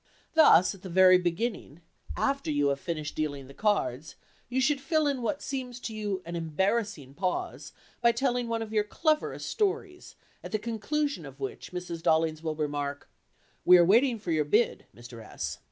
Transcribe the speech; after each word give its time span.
Thus, 0.33 0.73
at 0.73 0.81
the 0.81 0.89
very 0.89 1.19
beginning, 1.19 1.81
after 2.17 2.49
you 2.49 2.69
have 2.69 2.79
finished 2.79 3.13
dealing 3.13 3.45
the 3.45 3.53
cards, 3.53 4.15
you 4.49 4.59
should 4.59 4.81
fill 4.81 5.05
in 5.05 5.21
what 5.21 5.43
seems 5.43 5.79
to 5.81 5.93
you 5.93 6.23
an 6.25 6.35
embarrassing 6.35 7.13
pause 7.13 7.71
by 8.01 8.11
telling 8.11 8.47
one 8.47 8.63
of 8.63 8.73
your 8.73 8.83
cleverest 8.83 9.47
stories, 9.47 10.15
at 10.43 10.51
the 10.51 10.57
conclusion 10.57 11.23
of 11.23 11.39
which 11.39 11.71
Mrs. 11.71 12.01
Dollings 12.01 12.41
will 12.41 12.55
remark, 12.55 13.11
"We 13.63 13.77
are 13.77 13.85
waiting 13.85 14.17
for 14.17 14.31
your 14.31 14.43
bid, 14.43 14.87
Mr. 14.91 15.23
S——." 15.23 15.59